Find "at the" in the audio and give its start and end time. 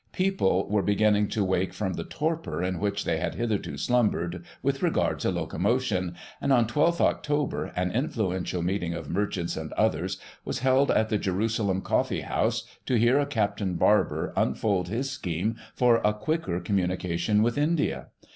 10.89-11.19